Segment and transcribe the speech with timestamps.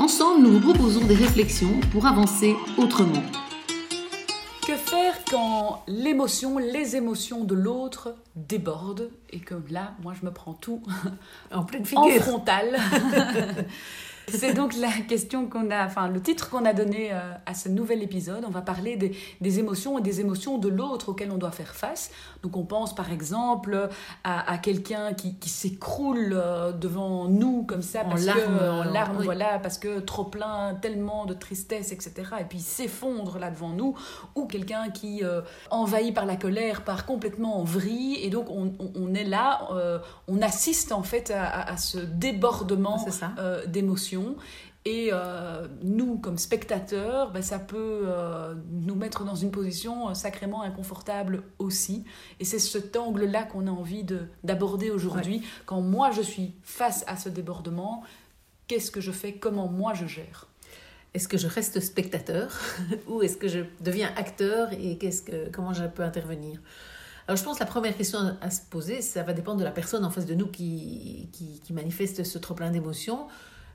[0.00, 3.20] Ensemble, nous vous proposons des réflexions pour avancer autrement.
[4.64, 10.32] Que faire quand l'émotion, les émotions de l'autre débordent et que là, moi, je me
[10.32, 10.82] prends tout
[11.52, 12.78] en pleine figure, en frontal?
[14.30, 17.68] C'est donc la question qu'on a, enfin le titre qu'on a donné euh, à ce
[17.68, 18.44] nouvel épisode.
[18.46, 22.10] On va parler des, émotions et des émotions de l'autre auxquelles on doit faire face.
[22.42, 23.88] Donc on pense par exemple
[24.24, 29.78] à, quelqu'un qui, s'écroule euh, devant nous comme ça en larmes, en larmes, voilà, parce
[29.78, 32.12] que trop plein, tellement de tristesse, etc.
[32.40, 33.96] Et puis s'effondre là devant nous,
[34.34, 39.14] ou quelqu'un qui euh, envahi par la colère, part complètement en vrille, et donc on,
[39.14, 39.68] est là,
[40.26, 43.04] on assiste en fait à, à ce débordement
[43.66, 44.17] d'émotions
[44.84, 50.14] et euh, nous, comme spectateurs, ben, ça peut euh, nous mettre dans une position euh,
[50.14, 52.04] sacrément inconfortable aussi.
[52.40, 54.06] Et c'est cet angle-là qu'on a envie
[54.44, 55.42] d'aborder aujourd'hui.
[55.66, 58.02] Quand moi, je suis face à ce débordement,
[58.66, 59.34] qu'est-ce que je fais?
[59.34, 60.46] Comment moi, je gère?
[61.12, 62.58] Est-ce que je reste spectateur
[63.08, 66.60] ou est-ce que je deviens acteur et qu'est-ce que, comment je peux intervenir?
[67.26, 69.70] Alors je pense que la première question à se poser, ça va dépendre de la
[69.70, 73.26] personne en face de nous qui, qui, qui manifeste ce trop plein d'émotions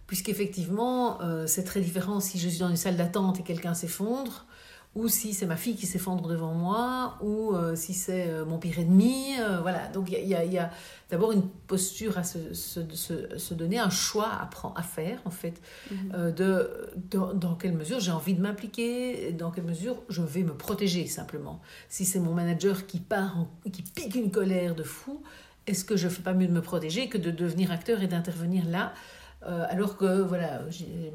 [0.07, 4.45] puisqu'effectivement, euh, c'est très différent si je suis dans une salle d'attente et quelqu'un s'effondre,
[4.95, 8.59] ou si c'est ma fille qui s'effondre devant moi, ou euh, si c'est euh, mon
[8.59, 9.33] pire ennemi.
[9.63, 10.69] voilà, donc il y a,
[11.09, 15.59] d'abord une posture à se, se, donner, un choix à, prendre, à faire, en fait,
[15.89, 16.31] mhm.
[16.31, 21.07] de, dans quelle mesure j'ai envie de m'impliquer, dans quelle mesure je vais me protéger,
[21.07, 21.59] simplement.
[21.89, 25.23] Si c'est mon manager qui part, qui pique une colère de fou,
[25.65, 28.07] est-ce que je ne fais pas mieux de me protéger que de devenir acteur et
[28.07, 28.93] d'intervenir là
[29.45, 30.61] euh, alors que voilà,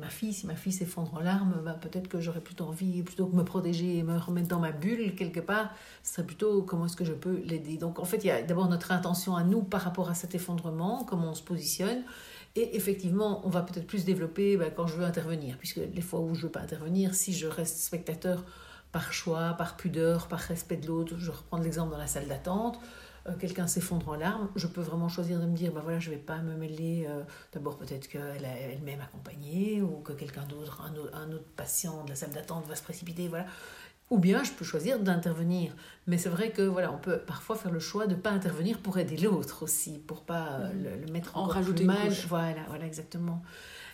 [0.00, 3.26] ma fille, si ma fille s'effondre en larmes, ben, peut-être que j'aurais plutôt envie, plutôt
[3.26, 5.70] que me protéger et me remettre dans ma bulle quelque part,
[6.02, 7.78] ce serait plutôt comment est-ce que je peux l'aider.
[7.78, 10.34] Donc en fait, il y a d'abord notre intention à nous par rapport à cet
[10.34, 12.02] effondrement, comment on se positionne.
[12.54, 16.20] Et effectivement, on va peut-être plus développer ben, quand je veux intervenir, puisque les fois
[16.20, 18.44] où je ne veux pas intervenir, si je reste spectateur
[18.92, 22.78] par choix, par pudeur, par respect de l'autre, je reprends l'exemple dans la salle d'attente,
[23.34, 26.14] quelqu'un s'effondre en larmes, je peux vraiment choisir de me dire, bah voilà, je ne
[26.14, 27.06] vais pas me mêler.
[27.08, 27.22] Euh,
[27.52, 32.30] d'abord, peut-être qu'elle elle-même accompagné ou que quelqu'un d'autre, un, autre patient de la salle
[32.30, 33.46] d'attente va se précipiter, voilà.
[34.10, 35.74] Ou bien je peux choisir d'intervenir.
[36.06, 38.78] Mais c'est vrai que voilà, on peut parfois faire le choix de ne pas intervenir
[38.80, 41.06] pour aider l'autre aussi, pour pas euh, mm-hmm.
[41.06, 42.08] le, mettre en rajouter mal.
[42.28, 43.42] Voilà, voilà, exactement.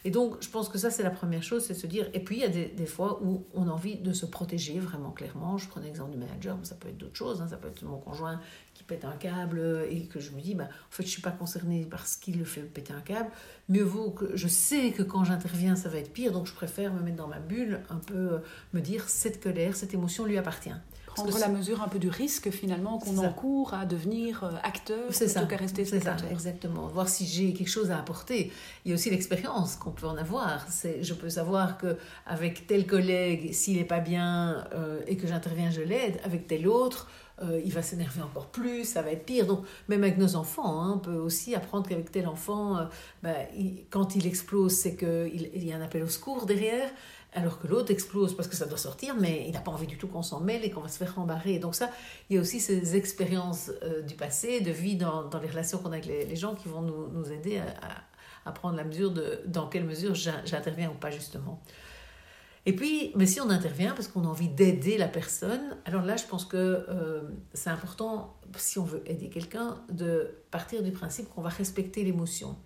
[0.06, 2.08] Et donc, je pense que ça, c'est la première chose, c'est se dire.
[2.12, 4.78] Et puis, il y a des, des, fois où on a envie de se protéger
[4.78, 5.56] vraiment clairement.
[5.56, 7.40] Je prends l'exemple du manager, mais ça peut être d'autres choses.
[7.40, 7.48] Hein.
[7.48, 8.38] Ça peut être mon conjoint
[8.74, 11.22] qui pète un câble et que je me dis, bah, en fait, je ne suis
[11.22, 13.30] pas concernée par ce qu'il le fait péter un câble.
[13.70, 16.32] Mieux vaut que je sais que quand j'interviens, ça va être pire.
[16.32, 18.38] Donc, je préfère me mettre dans ma bulle, un peu euh,
[18.74, 20.74] me dire, cette colère, cette émotion lui appartient
[21.14, 25.46] prendre la mesure un peu du risque finalement qu'on encourt à devenir euh, acteur plutôt
[25.46, 26.30] qu'à rester spectateur.
[26.30, 26.86] exactement.
[26.88, 28.52] Voir si j'ai quelque chose à apporter.
[28.84, 30.66] Il y a aussi l'expérience qu'on peut en avoir.
[31.00, 35.70] Je peux savoir que avec tel collègue, s'il n'est pas bien euh, et que j'interviens,
[35.70, 36.20] je l'aide.
[36.24, 37.08] Avec tel autre,
[37.42, 39.46] euh, il va s'énerver encore plus, ça va être pire.
[39.46, 42.88] Donc, même avec nos enfants, hein, on peut aussi apprendre qu'avec tel enfant,
[43.22, 43.34] ben,
[43.90, 46.90] quand il explose, c'est qu'il il y a un appel au secours derrière
[47.34, 49.98] alors que l'autre explose parce que ça doit sortir, mais il n'a pas envie du
[49.98, 51.58] tout qu'on s'en mêle et qu'on va se faire rembarrer.
[51.58, 51.90] Donc ça,
[52.30, 55.90] il y a aussi ces expériences euh, du passé, de vie dans, les relations qu'on
[55.90, 57.60] a avec les, gens qui vont nous, aider
[58.44, 61.60] à, prendre la mesure de dans quelle mesure j'interviens ou pas justement.
[62.66, 66.16] Et puis, mais si on intervient parce qu'on a envie d'aider la personne, alors là,
[66.16, 71.28] je pense que euh, c'est important, si on veut aider quelqu'un, de partir du principe
[71.28, 72.56] qu'on va respecter l'émotion.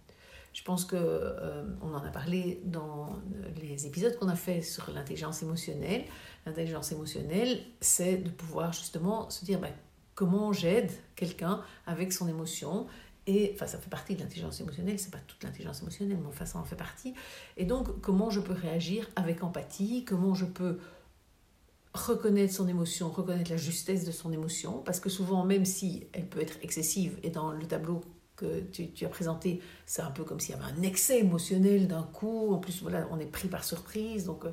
[0.52, 3.18] Je pense que euh, on en a parlé dans
[3.60, 6.04] les épisodes qu'on a fait sur l'intelligence émotionnelle.
[6.46, 9.72] L'intelligence émotionnelle, c'est de pouvoir justement se dire ben,
[10.14, 12.86] comment j'aide quelqu'un avec son émotion.
[13.28, 16.46] Et enfin, ça fait partie de l'intelligence émotionnelle, c'est pas toute l'intelligence émotionnelle, mais enfin,
[16.46, 17.12] ça en fait partie.
[17.58, 20.78] Et donc, comment je peux réagir avec empathie, comment je peux
[21.92, 26.26] reconnaître son émotion, reconnaître la justesse de son émotion, parce que souvent, même si elle
[26.26, 28.00] peut être excessive, et dans le tableau
[28.36, 32.04] que tu, as présenté, c'est un peu comme s'il y avait un excès émotionnel d'un
[32.04, 32.54] coup.
[32.54, 34.52] En plus, voilà, on est pris par surprise, donc euh,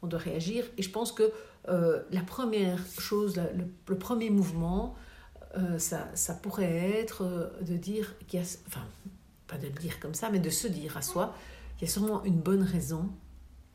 [0.00, 0.64] on doit réagir.
[0.78, 1.32] Et je pense que
[1.68, 4.94] euh, la première chose, le, premier mouvement,
[5.56, 8.84] euh, ça, pourrait être de dire qu'il y a, enfin,
[9.46, 11.34] pas de le dire comme ça, mais de se dire à soi,
[11.78, 13.10] il y a sûrement une bonne raison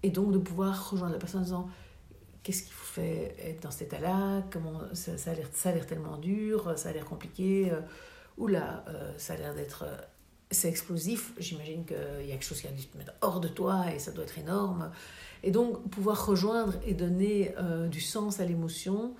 [0.04, 1.69] Et donc de pouvoir rejoindre la personne en disant
[2.44, 6.74] qu'est-ce qui vous fait être dans cet état-là Comment ça, ça a l'air tellement dur,
[6.78, 7.72] ça a l'air compliqué.
[7.72, 7.81] Euh,
[8.38, 9.98] oula, euh, ça a l'air d'être euh,
[10.50, 11.33] c'est explosif.
[11.38, 14.00] J'imagine qu'il y a quelque chose qui a dû te mettre hors de toi et
[14.00, 14.92] ça doit être énorme.
[15.44, 17.56] Et donc pouvoir rejoindre et donner
[17.89, 19.16] du sens à l'émotion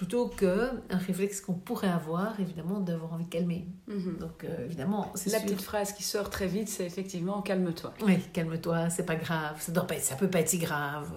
[0.00, 3.66] plutôt que un réflexe qu'on pourrait avoir, évidemment, d'avoir envie de calmer.
[3.86, 4.16] Mhm.
[4.18, 7.92] Donc, évidemment, c'est La petite phrase qui sort très vite, c'est effectivement calme-toi.
[8.06, 11.12] Oui, calme-toi, c'est pas grave, ça, doit pas ça peut pas être si grave.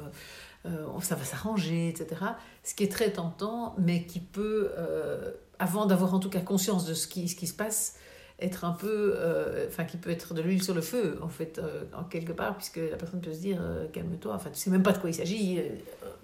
[0.65, 2.21] Euh, ça va s'arranger, etc.
[2.63, 6.85] Ce qui est très tentant, mais qui peut, euh, avant d'avoir en tout cas conscience
[6.85, 7.95] de ce qui, ce qui se passe,
[8.39, 11.61] être un peu, euh, enfin, qui peut être de l'huile sur le feu, en fait,
[11.95, 13.61] en quelque part, puisque la personne peut se dire,
[13.93, 15.61] calme-toi, enfin, tu sais même pas de quoi il s'agit.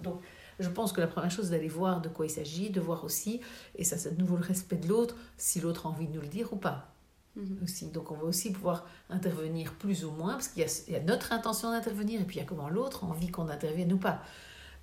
[0.01, 0.21] donc,
[0.59, 3.03] je pense que la première chose, c'est d'aller voir de quoi il s'agit, de voir
[3.03, 3.41] aussi,
[3.75, 6.21] et ça, c'est de nouveau le respect de l'autre, si l'autre a envie de nous
[6.21, 6.93] le dire ou pas.
[7.35, 7.59] Mhm.
[7.63, 7.87] Aussi.
[7.91, 11.71] Donc on va aussi pouvoir intervenir plus ou moins, parce qu'il y, a notre intention
[11.71, 14.21] d'intervenir, et puis il y a comment l'autre a envie qu'on intervienne ou pas.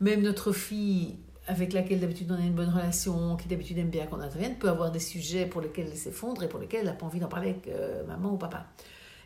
[0.00, 4.06] Même notre fille, avec laquelle d'habitude on a une bonne relation, qui d'habitude aime bien
[4.06, 6.92] qu'on intervienne, peut avoir des sujets pour lesquels elle s'effondre et pour lesquels elle n'a
[6.92, 8.66] pas envie d'en parler avec euh, maman ou papa.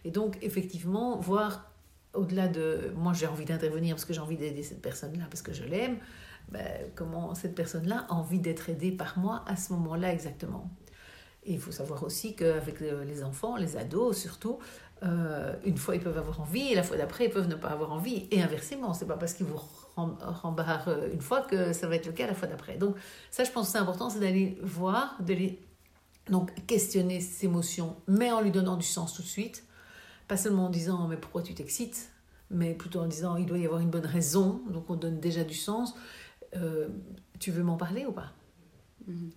[0.05, 1.70] Et donc effectivement, voir
[2.15, 5.53] au-delà de moi j'ai envie d'intervenir parce que j'ai envie d'aider cette personne-là, parce que
[5.53, 5.99] je l'aime,
[6.51, 10.71] ben, comment cette personne-là a envie d'être aidée par moi à ce moment-là exactement.
[11.45, 14.59] Et il faut savoir aussi qu'avec les enfants, les ados surtout,
[15.03, 17.69] euh, une fois ils peuvent avoir envie et la fois d'après ils peuvent ne pas
[17.69, 18.27] avoir envie.
[18.31, 19.61] Et inversement, c'est pas parce qu'ils vous
[19.97, 22.77] rembarrent une fois que ça va être le cas la fois d'après.
[22.77, 22.97] Donc
[23.31, 25.59] ça, je pense que c'est important, c'est d'aller voir, de les
[26.29, 29.65] donc questionner ses émotions, mais en lui donnant du sens tout de suite.
[30.31, 32.13] Pas seulement en disant mais pourquoi tu t'excites,
[32.51, 34.63] mais plutôt en disant il doit y avoir une bonne raison.
[34.71, 35.97] Donc on donne déjà du sens.
[36.55, 36.87] Euh,
[37.41, 38.33] tu veux m'en parler ou pas?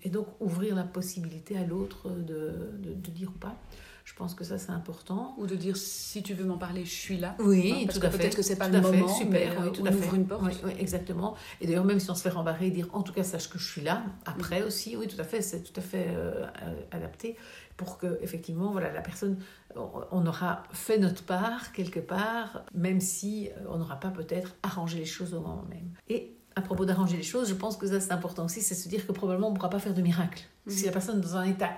[0.04, 3.58] Et donc ouvrir la possibilité à l'autre de, de, dire ou pas?
[4.04, 5.36] Je pense que ça c'est important.
[5.38, 7.36] Ou de dire si tu veux m'en parler, je suis là.
[7.40, 9.08] Oui, parce que peut-être que c'est pas le moment.
[9.08, 10.16] Super, oui, tout à fait.
[10.16, 10.44] une porte.
[10.64, 11.36] Oui, exactement.
[11.62, 13.70] Et d'ailleurs même si on se fait rembarrer, dire en tout cas sache que je
[13.70, 14.04] suis là.
[14.26, 14.66] Après mm.
[14.66, 16.46] aussi, oui, tout à fait, c'est tout à fait euh,
[16.92, 17.38] adapté
[17.78, 19.40] pour que effectivement, voilà, la personne,
[19.76, 25.00] on aura fait notre part quelque part, même si euh, on n'aura pas peut-être arrangé
[25.00, 25.92] les choses au moment même.
[26.10, 28.88] Et à propos d'arranger les choses, je pense que ça c'est important aussi, c'est se
[28.88, 30.44] dire que probablement on ne pourra pas faire de miracle.
[30.66, 30.74] Mhm.
[30.74, 31.72] Si la personne est dans un état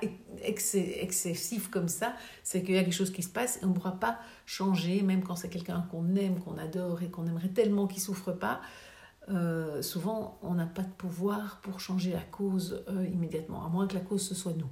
[0.44, 2.13] excessif comme ça,
[2.44, 5.01] c'est qu'il y a quelque chose qui se passe et on ne pourra pas changer,
[5.01, 8.31] même quand c'est quelqu'un qu'on aime, qu'on adore et qu'on aimerait tellement qu'il ne souffre
[8.31, 8.62] pas.
[9.30, 13.88] Euh, souvent, on n'a pas de pouvoir pour changer la cause euh, immédiatement, à moins
[13.88, 14.69] que la cause ce soit nous.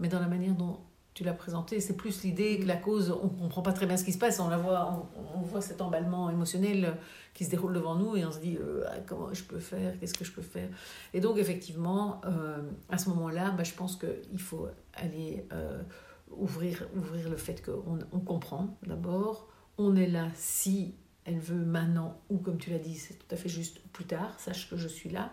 [0.00, 0.80] Mais dans la manière dont
[1.14, 3.96] tu l'as présenté, c'est plus l'idée que la cause, on ne comprend pas très bien
[3.96, 6.96] ce qui se passe, on, la voit, on, voit cet emballement émotionnel
[7.34, 9.98] qui se déroule devant nous et on se dit euh, ah, comment je peux faire,
[9.98, 10.68] qu'est-ce que je peux faire?
[11.12, 12.58] Et donc effectivement, euh,
[12.88, 15.80] à ce moment-là, bah, je pense qu'il faut aller euh,
[16.32, 22.20] ouvrir, ouvrir le fait qu'on on comprend d'abord, on est là si elle veut maintenant
[22.28, 24.88] ou comme tu l'as dit, c'est tout à fait juste plus tard, sache que je
[24.88, 25.30] suis là.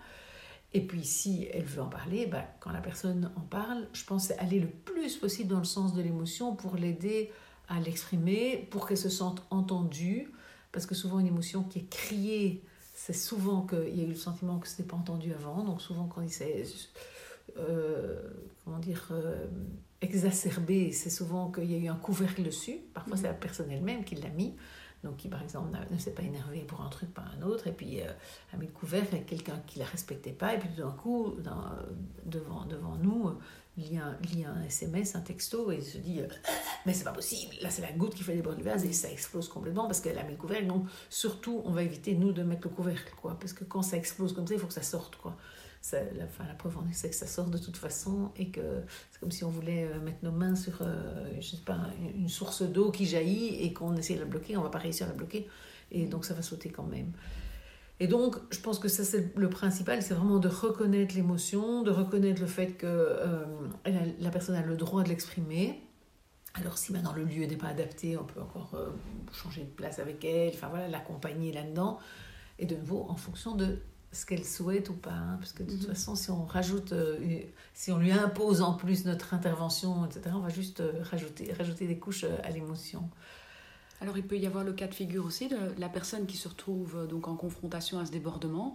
[0.74, 4.32] Et puis, si elle veut en parler, bah, quand la personne en parle, je pense
[4.32, 7.32] aller le plus possible dans le sens de l'émotion pour l'aider
[7.68, 10.32] à l'exprimer, pour qu'elle se sente entendue.
[10.72, 12.64] Parce que souvent, une émotion qui est criée,
[12.94, 15.64] c'est souvent qu'il y a eu le sentiment que ce n'est pas entendu avant.
[15.64, 16.64] Donc, souvent, quand il s'est.
[17.58, 18.22] Euh,
[18.64, 19.48] comment dire euh,
[20.00, 22.78] exacerbé, c'est souvent qu'il y a eu un couvercle dessus.
[22.94, 24.56] Parfois, c'est la personne elle-même qui l'a mis
[25.04, 27.72] donc qui par exemple ne s'est pas énervé pour un truc par un autre, et
[27.72, 28.12] puis euh,
[28.54, 30.92] a mis le couvercle avec quelqu'un qui ne la respectait pas, et puis tout d'un
[30.92, 31.64] coup, dans,
[32.26, 33.40] devant, devant nous, euh,
[33.78, 36.28] il, y a, un SMS, un texto, et il se dit euh,
[36.86, 39.12] Mais c'est pas possible, là c'est la goutte qui fait déborder le vase, et ça
[39.12, 40.68] explose complètement parce qu'elle a mis le couvercle.
[40.68, 43.98] Donc surtout, on va éviter, nous, de mettre le couvercle, quoi, parce que quand ça
[43.98, 45.36] explose comme ça, il faut que ça sorte, quoi
[46.16, 48.62] la, fin, la preuve en est, c'est que ça sort de toute façon et que
[49.12, 52.30] c'est comme si on voulait euh, mettre nos mains sur, euh, je sais pas, une
[52.30, 55.10] source d'eau qui jaillit et qu'on essaie de la bloquer, on va pas réussir à
[55.10, 55.48] la bloquer
[55.92, 57.12] et donc ça va sauter quand même.
[58.00, 61.92] Et donc, je pense que ça, c'est le principal, c'est vraiment de reconnaître l'émotion, de
[61.92, 63.46] reconnaître le fait que euh,
[64.20, 65.82] la personne a le droit de l'exprimer.
[66.56, 68.76] Alors, si maintenant le lieu n'est pas adapté, on peut encore
[69.32, 72.00] changer de place avec elle, enfin voilà, l'accompagner là-dedans.
[72.58, 73.80] Et de nouveau, en fonction de
[74.12, 75.12] ce qu'elle souhaite ou pas.
[75.12, 75.96] Hein, parce que de toute mhm.
[75.96, 77.18] façon, si on rajoute, euh,
[77.74, 81.88] si on lui impose en plus notre intervention, etc., on va juste euh, rajouter, rajouter
[81.88, 83.10] des couches euh, à l'émotion.
[84.02, 86.48] Alors il peut y avoir le cas de figure aussi de la personne qui se
[86.48, 88.74] retrouve donc en confrontation à ce débordement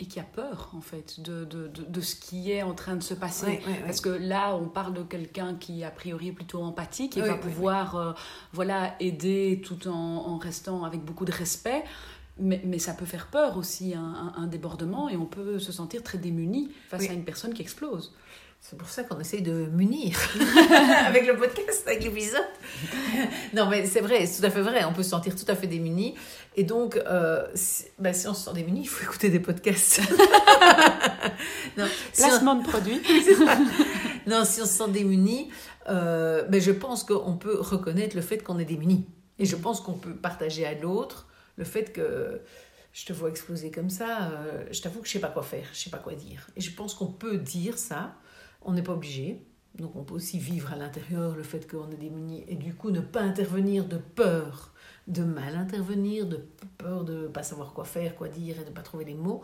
[0.00, 3.02] et qui a peur en fait de, de, de, ce qui est en train de
[3.02, 3.60] se passer.
[3.84, 7.36] Parce que là, on parle de quelqu'un qui a priori est plutôt empathique et va
[7.36, 8.16] pouvoir
[8.52, 11.84] voilà, aider tout en, en restant avec beaucoup de respect.
[12.40, 16.02] Mais, mais, ça peut faire peur aussi, un, un, débordement, et on peut se sentir
[16.02, 18.12] très démuni face à une personne qui explose.
[18.60, 20.18] C'est pour ça qu'on essaye de munir
[21.06, 22.44] avec le podcast, avec l'épisode.
[23.54, 24.84] non, mais c'est vrai, c'est tout à fait vrai.
[24.84, 26.14] On peut se sentir tout à fait démuni.
[26.56, 30.00] Et donc, euh, si, ben, si, on se sent démuni, il faut écouter des podcasts.
[31.78, 33.00] non, Placement de produits.
[34.26, 35.50] non, si on se sent démuni,
[35.88, 39.06] euh, ben, je pense qu'on peut reconnaître le fait qu'on est démuni.
[39.38, 41.27] Et je pense qu'on peut partager à l'autre
[41.58, 42.40] le fait que
[42.92, 45.66] je te vois exploser comme ça, euh, je t'avoue que je sais pas quoi faire,
[45.72, 46.48] je sais pas quoi dire.
[46.56, 48.16] Et je pense qu'on peut dire ça,
[48.62, 49.44] on n'est pas obligé.
[49.74, 52.90] Donc on peut aussi vivre à l'intérieur le fait qu'on est démuni et du coup
[52.90, 54.72] ne pas intervenir de peur
[55.08, 56.46] de mal intervenir, de
[56.76, 59.14] peur de ne pas savoir quoi faire, quoi dire et de ne pas trouver les
[59.14, 59.42] mots.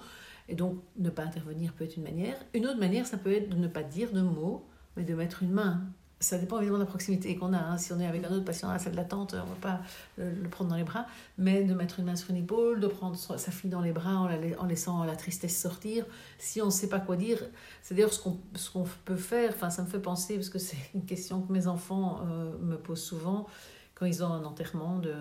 [0.48, 2.36] Et donc ne pas intervenir peut être une manière.
[2.52, 5.42] Une autre manière, ça peut être de ne pas dire de mots, mais de mettre
[5.42, 5.82] une main
[6.24, 7.58] ça dépend évidemment de la proximité qu'on a.
[7.58, 7.78] Hein.
[7.78, 9.80] Si on est avec un autre patient à la salle d'attente, on ne va pas
[10.16, 11.06] le, prendre dans les bras,
[11.38, 14.16] mais de mettre une main sur une épaule, de prendre sa fille dans les bras
[14.58, 16.06] en, laissant la tristesse sortir.
[16.38, 17.42] Si on ne sait pas quoi dire,
[17.82, 19.52] c'est d'ailleurs ce qu'on peut faire.
[19.54, 22.76] Enfin, ça me fait penser, parce que c'est une question que mes enfants euh, me
[22.76, 23.46] posent souvent
[23.94, 25.14] quand ils ont un enterrement de,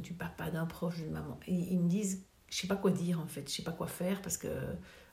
[0.00, 1.38] du papa, d'un proche, d'une maman.
[1.46, 3.72] Ils me disent, je ne sais pas quoi dire en fait, je ne sais pas
[3.72, 4.48] quoi faire parce que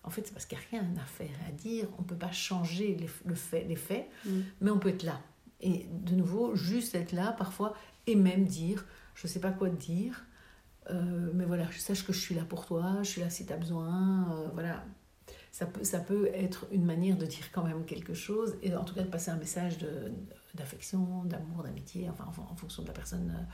[0.06, 1.88] en fait, c'est parce qu'il n'y a rien à faire, à dire.
[1.98, 4.40] On ne peut pas changer les, le fait, les faits, mm.
[4.62, 5.20] mais on peut être là.
[5.62, 7.74] Et de nouveau, juste être là parfois
[8.08, 8.86] et même dire,
[9.16, 10.26] je ne sais pas quoi te dire,
[10.92, 13.46] euh, mais voilà, je sache que je suis là pour toi, je suis là si
[13.46, 14.32] tu as besoin.
[14.32, 14.84] Euh, voilà.
[15.52, 18.84] Ça peut, ça peut être une manière de dire quand même quelque chose, et en
[18.84, 19.78] tout cas de passer un message
[20.54, 23.48] d'affection, d'amour, d'amitié, enfin en, en, fonction de la personne.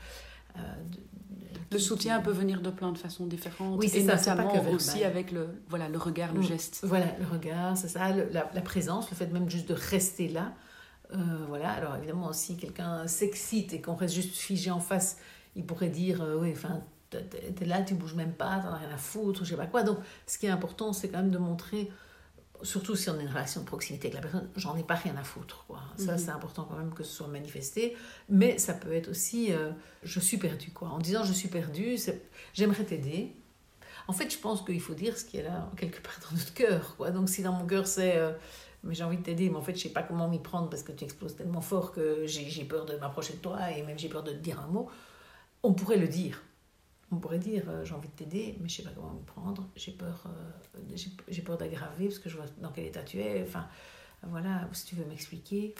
[0.56, 3.78] Euh, euh, le soutien peut venir de plein de façons différentes.
[3.78, 6.44] Oui, c'est ça, notamment pas aussi avec le, voilà, le regard, le mm.
[6.44, 6.80] geste.
[6.82, 10.52] Voilà, le regard, c'est ça, la, la, présence, le fait même juste de rester là.
[11.14, 11.16] Euh,
[11.48, 15.18] voilà, alors évidemment, si quelqu'un s'excite et qu'on reste juste figé en face,
[15.56, 18.90] il pourrait dire, euh, oui, enfin, t'es là, tu bouges même pas, t'en as rien
[18.94, 19.82] à foutre, je sais pas quoi.
[19.82, 21.90] Donc, ce qui est important, c'est quand même de montrer
[22.62, 25.16] surtout si on a une relation de proximité avec la personne, j'en ai pas rien
[25.16, 25.64] à foutre.
[25.66, 25.80] Quoi.
[25.96, 26.18] Ça, mhm.
[26.18, 27.96] c'est important quand même que ce soit manifesté.
[28.28, 29.70] Mais ça peut être aussi, euh,
[30.02, 30.70] je suis perdu.
[30.70, 30.88] Quoi.
[30.88, 31.96] En disant je suis perdu,
[32.54, 33.34] j'aimerais t'aider.
[34.08, 36.54] En fait, je pense qu'il faut dire ce qui est là, quelque part dans notre
[36.54, 36.96] cœur.
[36.96, 37.10] Quoi.
[37.10, 38.32] Donc, si dans mon cœur, c'est euh,
[38.84, 40.82] mais j'ai envie de t'aider, mais en fait, je sais pas comment m'y prendre parce
[40.82, 44.08] que tu exploses tellement fort que j'ai peur de m'approcher de toi et même j'ai
[44.08, 44.90] peur de te dire un mot,
[45.62, 46.42] on pourrait le dire
[47.12, 49.68] on pourrait dire euh, j'ai envie de t'aider, mais je sais pas comment me prendre,
[49.76, 50.96] j'ai peur, euh,
[51.28, 53.42] j'ai peur d'aggraver parce que je vois dans quel état tu es.
[53.42, 53.68] Enfin,
[54.22, 55.74] voilà, si tu veux m'expliquer.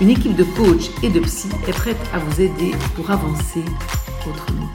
[0.00, 3.62] Une équipe de coachs et de psy est prête à vous aider pour avancer
[4.28, 4.68] autrement.